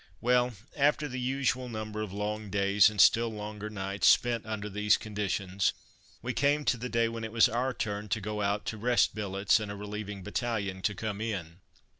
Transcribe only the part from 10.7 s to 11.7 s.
to come in.